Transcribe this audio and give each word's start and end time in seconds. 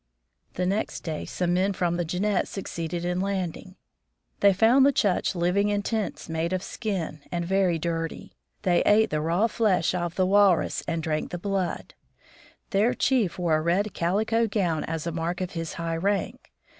The 0.55 0.65
next 0.65 1.01
day 1.01 1.25
some 1.25 1.53
men 1.53 1.73
from 1.73 1.95
the 1.95 2.03
Jeannette 2.03 2.47
succeeded 2.47 3.05
in 3.05 3.21
landing. 3.21 3.75
They 4.39 4.51
found 4.51 4.83
the 4.83 4.91
Tchuktches 4.91 5.35
living 5.35 5.69
in 5.69 5.83
tents 5.83 6.23
74 6.23 6.25
THE 6.25 6.25
FROZEN 6.25 6.33
NORTH 6.33 6.41
made 6.41 6.53
of 6.55 6.63
skin, 7.19 7.29
and 7.31 7.45
very 7.45 7.77
dirty. 7.77 8.33
They 8.63 8.81
ate 8.81 9.11
the 9.11 9.21
raw 9.21 9.45
flesh 9.45 9.93
of 9.93 10.15
the 10.15 10.25
walrus 10.25 10.81
and 10.87 11.03
drank 11.03 11.29
the 11.29 11.37
blood. 11.37 11.93
Their 12.71 12.95
chief 12.95 13.37
wore 13.37 13.57
a 13.57 13.61
red 13.61 13.93
calico 13.93 14.47
gown 14.47 14.83
as 14.85 15.05
a 15.05 15.11
mark 15.11 15.39
of 15.39 15.51
his 15.51 15.73
high 15.73 15.97
rank. 15.97 16.51